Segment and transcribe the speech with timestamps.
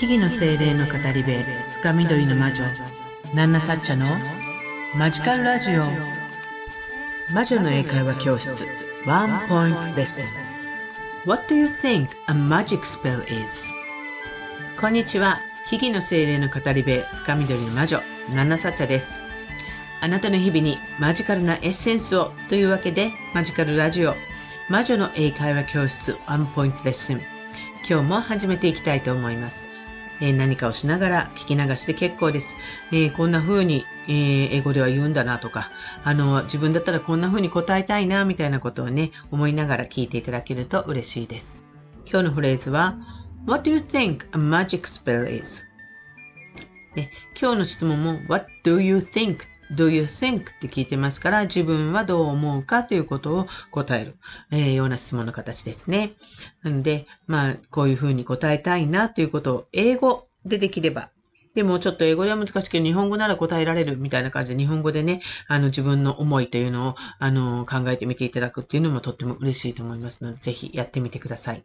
[0.00, 1.30] 木々の精霊の語り部
[1.82, 2.64] 深緑の魔女
[3.34, 4.06] ナンナサッチャの
[4.96, 5.82] マジカルラジオ
[7.34, 10.24] 魔女の英会話教室ワンポイントレッス
[11.26, 13.70] ン What do you think a magic spell is?
[14.80, 15.38] こんにちは
[15.68, 18.00] 木々の精霊の語り部深緑の魔女
[18.34, 19.18] ナンナサッチャです
[20.00, 24.14] あなたの日々にマジカルなエッセンスをというわけでマジカルラジオ
[24.70, 27.20] 魔女の英会話教室ワンポイントレッスン
[27.86, 29.79] 今日も始めていきたいと思います。
[30.20, 32.56] えー、何かをしながら聞き流して結構です。
[32.92, 35.70] えー、こんな風に、えー、英語では言うんだなとか、
[36.04, 41.66] あの、自分だったらこんな風に答えたいな、みたいなことをね、思いながら聞いていただけると嬉しいです。
[42.10, 42.96] 今日のフレーズは、
[43.46, 45.64] What do you think a magic spell is?
[46.94, 49.38] ね、今日の質問も What do you think
[49.74, 50.42] do you think?
[50.42, 54.14] って聞いてますから、自分はどう思うかということを答える、
[54.50, 56.12] えー、ような質問の形ですね。
[56.62, 61.10] なので、まあ、こういうふうに答えたいなということを英語でできれば
[61.54, 71.64] でもちょっと英語では難しいけど、日本語なら答えられるみたいな感じで、日本語でね、あの自分の思いというのを、あの、考えてみていただくっていうのもとっても嬉しいと思いますので、ぜひやってみてください。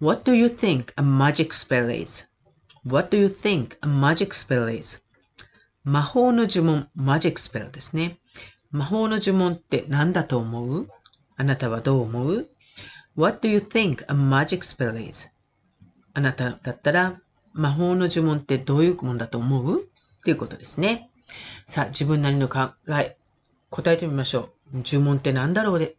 [0.00, 5.05] What do you think a magic spell is?What do you think a magic spell is?
[5.88, 8.18] 魔法の呪文、マジックスペルですね。
[8.72, 10.88] 魔法の呪文って何だと思う？
[11.36, 12.48] あなたはどう思う
[13.14, 15.30] ?What do you think a magic spell is?
[16.12, 17.20] あなただったら
[17.52, 19.82] 魔法の呪文ってどういうもんだと思う？
[19.82, 19.84] っ
[20.24, 21.08] ていうことですね。
[21.66, 23.16] さあ、自分なりの考え、
[23.70, 24.82] 答えてみましょう。
[24.84, 25.94] 呪文って何だろうで？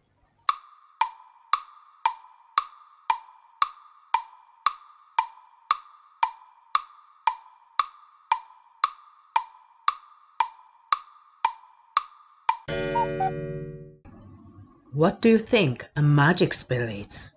[14.94, 17.34] What do you think a magic spell is?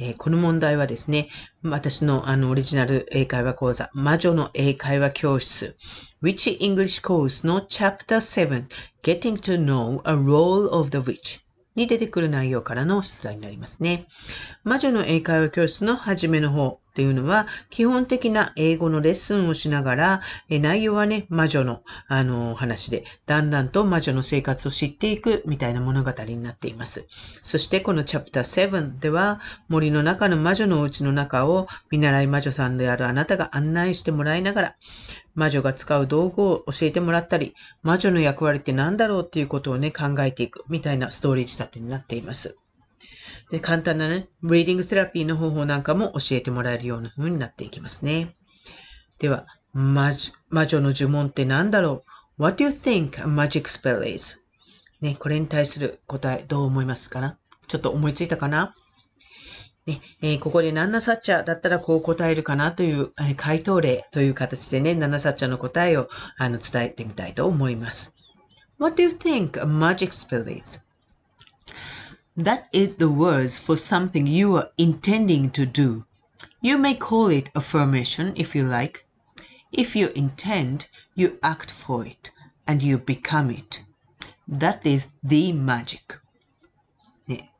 [0.00, 1.28] えー、この問題はですね、
[1.62, 5.76] 私のあのオリジナル英会話講座、魔女の英会話教室、
[6.22, 8.66] Witch English Course の Chapter 7
[9.02, 11.40] Getting to Know a Role of the Witch
[11.74, 14.06] に出てくる内容からの出題になりますね。
[14.62, 20.20] 魔女の英会話教室の初めの方、っていうのは、基本的な英語のレッスンをしながら、
[20.50, 27.06] え内容はね、魔女の、あの、話で、だんだんと魔女の生活を知っていくみたいな物語になっています。
[27.40, 34.74] そしてこのチャプター7では、森の中の魔女のお家の中を見習い魔女さんであるあなたが案内してもらいながら、
[35.36, 37.54] 魔女が使う道具を教えてもらったり、
[37.84, 42.58] 魔女の役割って何だろうっていうことをね、考えていくみたいなストーリー仕立てになっています。
[43.50, 48.34] で、簡単なね、リーディングセラピーの方法なんかも教えてもらえるような風になっていきますね。
[49.18, 50.12] では、魔
[50.66, 52.02] 女の呪文って何だろ
[52.38, 54.40] う ?What do you think a magic spell is?
[55.00, 57.38] ね、これに対する答えどう思いますかな？
[57.66, 58.72] ちょっと思いついたかな？
[59.86, 68.16] ねえー、ここでナンナサッチャーだったらこう答えるかなという、え、回答例という形でね、ナンナサッチャーの答えをあの伝えてみたいと思います。
[68.78, 70.80] What do you think a magic spell is?
[72.37, 76.05] That is the words for something you are intending to do.
[76.61, 79.05] You may call it affirmation if you like.
[79.71, 82.31] If you intend, you act for it
[82.67, 83.83] and you become it.
[84.47, 86.19] That is the magic.
[87.27, 87.51] ね。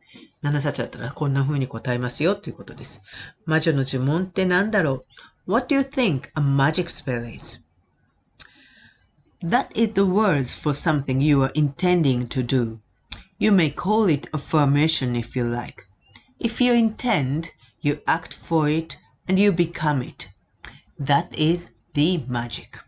[0.44, 3.04] 7冊だったらこんな風に答えますよということです。
[3.46, 5.04] 魔女の呪文って何だろ
[5.48, 7.62] う ?What do you think a magic spell is?
[9.44, 12.80] That is the words for something you are intending to do.
[13.40, 15.88] You may call it affirmation if you like.
[16.40, 17.50] If you intend,
[17.82, 18.98] you act for it
[19.28, 20.30] and you become it.
[21.00, 22.80] That is the magic.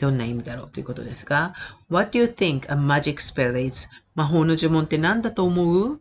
[0.00, 1.54] どんな意味だろうということですが、
[1.90, 3.88] What do you think a magic spell is?
[4.16, 6.00] 魔法の呪文って何だと思う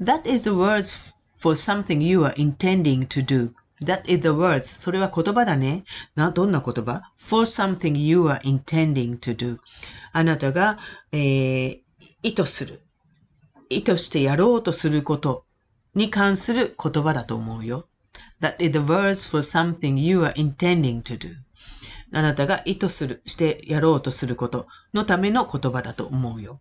[0.00, 3.52] ?That is the words for something you are intending to do.
[3.81, 4.63] That is the words.
[4.63, 5.83] それは言葉だね。
[6.15, 9.57] な、どんな言葉 ?for something you are intending to do.
[10.11, 10.77] あなたが、
[11.11, 11.79] えー、
[12.23, 12.81] 意図する。
[13.69, 15.45] 意図してやろうとすること
[15.93, 17.87] に関する言葉だと思うよ。
[18.41, 21.35] That is the words for something you are intending to do.
[22.11, 26.59] あなたが意図する、してやろうとすることのための言葉だと思うよ。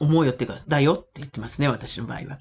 [0.00, 2.38] 思うよってか、だよって言ってますね、私の場合は。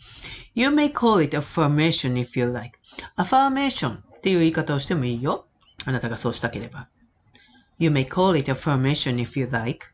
[0.56, 2.80] You may call it affirmation if you like.
[3.18, 5.48] affirmation っていう言い方をしてもいいよ。
[5.86, 6.88] あなたがそうしたければ。
[7.78, 9.88] You may call it affirmation if you like.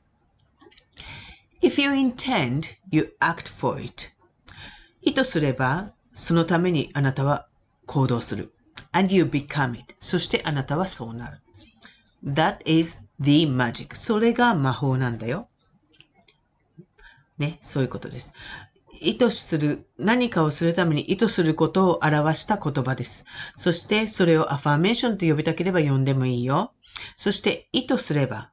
[1.61, 4.09] If you intend, you act for it.
[5.01, 7.47] 意図すれば、そのためにあなたは
[7.85, 8.53] 行動する。
[8.91, 9.95] And you become it.
[9.99, 11.39] そしてあなたはそうなる。
[12.23, 13.95] That is the magic.
[13.95, 15.48] それが魔法なんだよ。
[17.39, 18.33] ね、そういうことです。
[19.01, 23.25] 意図する、何かをするために意図することを表した言葉です。
[23.55, 26.73] そしてそれをアファーメーションと呼びたければ呼んでもいいよ。
[27.15, 28.51] そして意図すれば、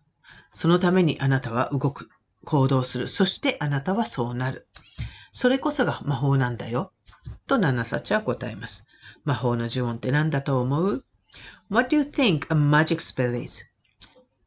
[0.50, 2.08] そのためにあなたは動く、
[2.44, 3.08] 行動する。
[3.08, 4.68] そしてあなたはそうなる。
[5.32, 6.92] それこそが魔法なんだよ。
[7.46, 8.88] とナナサチは答えます。
[9.24, 11.04] 魔法の呪音って何だと思う
[11.70, 13.64] ?What do you think a magic spell is?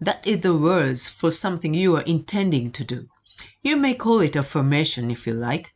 [0.01, 3.07] That is the words for something you are intending to do.
[3.61, 5.71] You may call it affirmation if you like.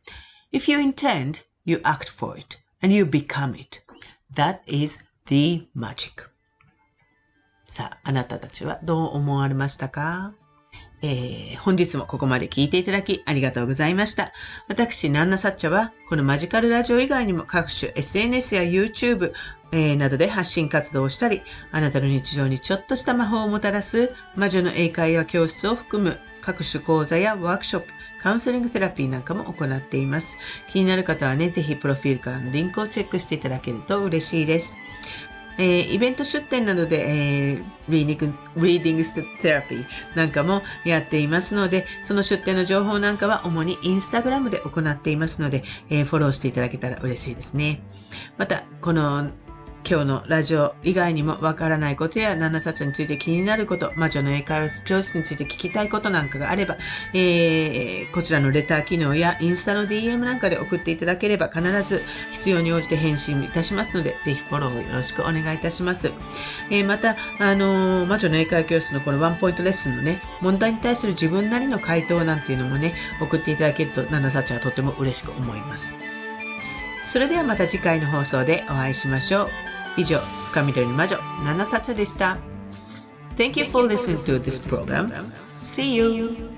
[0.52, 3.82] If you intend, you act for it and you become it.
[4.34, 6.30] That is the magic.
[7.68, 10.32] さあ、あなたたちはどう思われましたか？
[11.02, 14.32] えー、本日もここまで聞いていただきありがとうございました。
[14.68, 19.34] 私、ナンナサッチャは、このマジカルラジオ以外にも各種 SNS や YouTube、
[19.72, 21.42] えー、などで発信活動をしたり、
[21.72, 27.88] あなたの日常にちょっとした魔法をもたらす魔女の英会話教室を含む各種講座やワークショップ、
[28.20, 30.36] カウンセリングセラピーなんかも行っています。
[30.70, 34.76] 気になる方はね、ぜひプロフィールからのリンクをチェックしていただけると嬉しいです。
[35.56, 39.84] えー、イベント出展などで、えー、リーディング、リーディングセラピー
[40.16, 47.80] なんかもやっていますので、その出展の情報なんかは主にインスタグラムで行っていますので、えー、フォローしていただけたら嬉しいですね。
[48.36, 49.30] また、この
[49.86, 56.78] 今日のラジオ以外にもわからないことやナンナサッチャについて気になること、魔女の英会話教室について聞きたいことなんかがあれば、
[57.12, 62.02] えー、こちらのレター機能やインスタの DM なんかで送っていただければ必ず
[62.32, 66.12] 必要に応じて返信いたしますので、ぜひフォローをよろしくお願いいたします。
[66.70, 75.94] えー、また、あのー、魔女の英会話教室のこのワンポイントレッスンのね、問題に対する自分なりの回答なんていうのもね、送っていただけると、七冊はとても嬉しく思います。
[77.04, 79.73] それではまた次回の放送でお会いしましょう。
[79.97, 80.19] 以上、
[80.53, 81.15] 深緑の魔女、
[81.45, 82.37] 7冊でした。
[83.35, 85.09] Thank you for listening to this program.
[85.57, 86.52] See you!